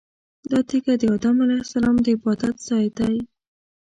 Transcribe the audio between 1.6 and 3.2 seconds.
السلام د عبادت ځای دی.